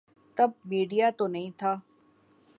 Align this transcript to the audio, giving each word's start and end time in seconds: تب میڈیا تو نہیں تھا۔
تب 0.37 0.51
میڈیا 0.65 1.07
تو 1.17 1.27
نہیں 1.27 1.51
تھا۔ 1.57 1.73